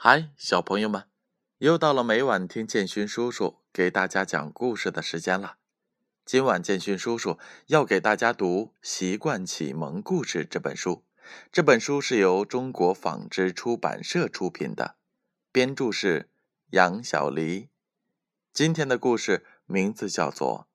[0.00, 1.08] 嗨，小朋友们，
[1.58, 5.56] 又到了每晚听建勋叔叔给大家讲故事的时间了。
[6.24, 7.36] 今晚建勋叔叔
[7.66, 11.04] 要给大家读《习惯启蒙故事》这本书。
[11.50, 14.94] 这本书是由中国纺织出版社出品的，
[15.50, 16.30] 编著是
[16.70, 17.68] 杨小黎。
[18.52, 20.68] 今天的故事名字叫做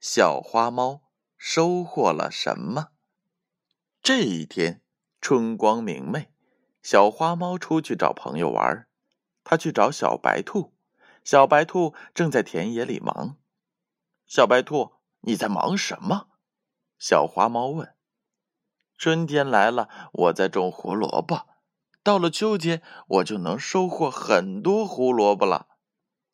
[0.06, 1.00] 《小花猫
[1.38, 2.82] 收获了什么》。
[4.02, 4.82] 这一天，
[5.18, 6.28] 春光明媚。
[6.88, 8.86] 小花猫出去找朋友玩，
[9.42, 10.72] 它去找小白兔。
[11.24, 13.38] 小白兔正在田野里忙。
[14.28, 16.28] 小白兔，你在忙什么？
[16.96, 17.96] 小花猫问。
[18.96, 21.48] 春天来了，我在种胡萝卜。
[22.04, 25.66] 到了秋天，我就能收获很多胡萝卜了。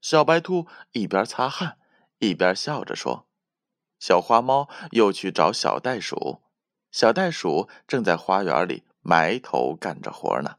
[0.00, 1.80] 小白兔一边擦汗，
[2.18, 3.26] 一边笑着说。
[3.98, 6.40] 小花猫又去找小袋鼠。
[6.92, 8.84] 小袋鼠正在花园里。
[9.08, 10.56] 埋头干着活呢，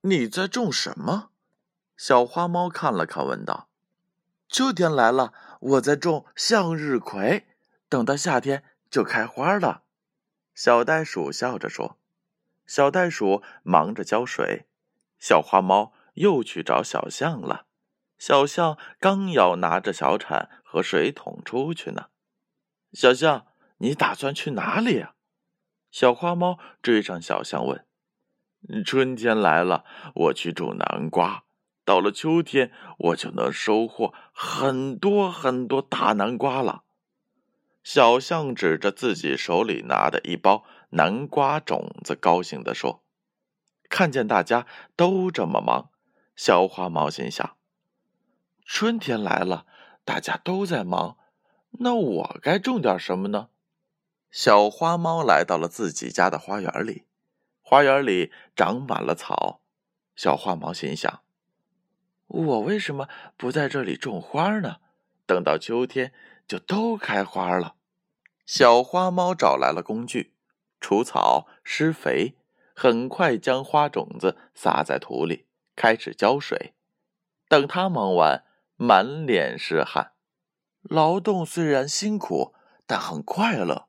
[0.00, 1.30] 你在种什么？
[1.96, 3.68] 小花猫看了看，问道
[4.50, 7.46] ：“秋天来了，我在种向日葵，
[7.88, 9.84] 等到夏天就开花了。”
[10.56, 11.96] 小袋鼠笑着说。
[12.66, 14.66] 小袋鼠忙着浇水，
[15.20, 17.66] 小花猫又去找小象了。
[18.18, 22.06] 小象刚要拿着小铲和水桶出去呢。
[22.92, 23.46] 小象，
[23.78, 25.14] 你打算去哪里呀？
[25.92, 27.84] 小花猫追上小象问
[28.84, 31.44] ：“春天来了，我去种南瓜。
[31.84, 36.84] 到了秋天，我就能收获很多很多大南瓜了。”
[37.84, 43.02] 小象指着自己手里拿的一包南瓜种子，高兴地说
[43.90, 45.90] ：“看见大家都这么忙，
[46.34, 47.56] 小花猫心想：
[48.64, 49.66] 春天来了，
[50.06, 51.18] 大家都在忙，
[51.72, 53.50] 那我该种点什么呢？”
[54.32, 57.04] 小花猫来到了自己家的花园里，
[57.60, 59.60] 花园里长满了草。
[60.16, 61.20] 小花猫心想
[62.28, 64.76] ：“我为什么不在这里种花呢？
[65.26, 66.14] 等到秋天
[66.48, 67.76] 就都开花了。”
[68.46, 70.32] 小花猫找来了工具，
[70.80, 72.38] 除草、施肥，
[72.74, 76.72] 很快将花种子撒在土里，开始浇水。
[77.48, 78.44] 等它忙完，
[78.76, 80.12] 满脸是汗。
[80.80, 82.54] 劳动虽然辛苦，
[82.86, 83.88] 但很快乐。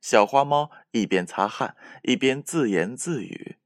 [0.00, 3.58] 小花猫一边擦汗，一边自言自语：“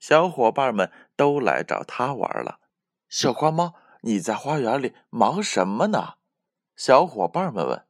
[0.00, 2.60] 小伙伴们都来找它玩了。”
[3.08, 6.14] 小花猫，你在花园里忙什么呢？
[6.74, 7.86] 小伙伴们问。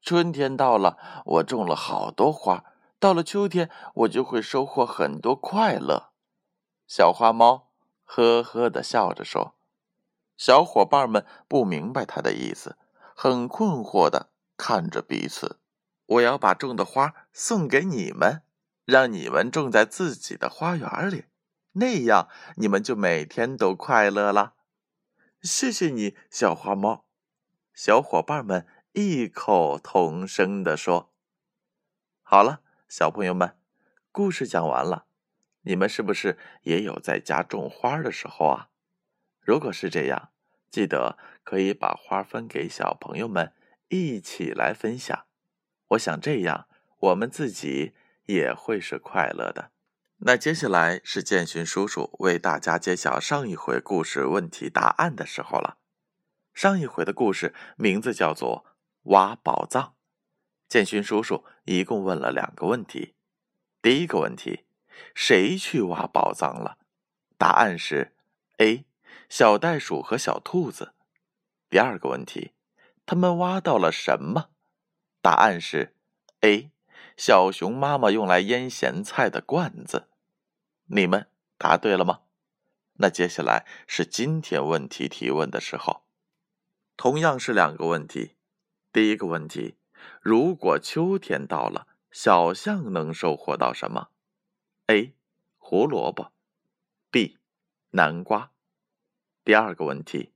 [0.00, 2.64] 春天到了，我种了好多花，
[2.98, 6.10] 到了秋天，我就会收获很多快乐。
[6.86, 7.70] 小花猫
[8.04, 9.54] 呵呵的笑着说。
[10.36, 12.76] 小伙伴们不明白它的意思，
[13.14, 15.60] 很困惑的看着彼此。
[16.06, 18.42] 我要把种的花送给你们，
[18.84, 21.24] 让你们种在自己的花园里，
[21.72, 24.54] 那样你们就每天都快乐了。
[25.42, 27.06] 谢谢你，小花猫。
[27.72, 31.12] 小伙伴们异口同声地说
[32.22, 33.56] ：“好了，小朋友们，
[34.12, 35.06] 故事讲完了。
[35.62, 38.68] 你们是不是也有在家种花的时候啊？
[39.40, 40.30] 如果是这样，
[40.70, 43.52] 记得可以把花分给小朋友们，
[43.88, 45.24] 一起来分享。”
[45.94, 46.66] 我想这样，
[46.98, 47.94] 我们自己
[48.26, 49.70] 也会是快乐的。
[50.18, 55.78] 那接下来是建勋叔叔为大家揭晓上一回故事问题答案的时候了。
[56.52, 58.64] 上一回的故事名字叫做
[59.10, 59.82] 《挖宝藏》。
[60.68, 63.14] 建勋叔叔一共问了两个问题。
[63.82, 64.64] 第一个问题，
[65.14, 66.78] 谁去挖宝藏了？
[67.36, 68.14] 答案是
[68.58, 68.86] A，
[69.28, 70.94] 小袋鼠和小兔子。
[71.68, 72.52] 第二个问题，
[73.04, 74.50] 他们挖到了什么？
[75.24, 75.94] 答案是
[76.40, 76.70] A，
[77.16, 80.10] 小熊妈妈用来腌咸菜的罐子。
[80.88, 82.20] 你们答对了吗？
[82.98, 86.02] 那接下来是今天问题提问的时候，
[86.98, 88.34] 同样是两个问题。
[88.92, 89.78] 第一个问题：
[90.20, 94.10] 如果秋天到了，小象能收获到什么
[94.88, 95.14] ？A.
[95.56, 96.32] 胡萝卜
[97.10, 97.38] B.
[97.92, 98.50] 南瓜。
[99.42, 100.34] 第二个问题：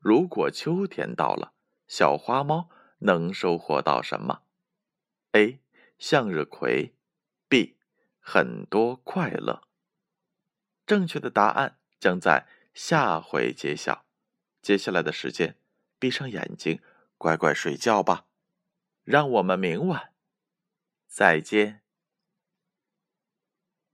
[0.00, 1.52] 如果秋天到了，
[1.86, 2.68] 小花猫。
[3.04, 4.42] 能收获到什么
[5.32, 5.60] ？A.
[5.98, 6.94] 向日葵
[7.48, 7.76] ，B.
[8.18, 9.62] 很多快乐。
[10.86, 14.06] 正确的答案将在下回揭晓。
[14.62, 15.56] 接下来的时间，
[15.98, 16.80] 闭上眼睛，
[17.18, 18.26] 乖乖睡觉吧。
[19.04, 20.14] 让我们明晚
[21.06, 21.83] 再见。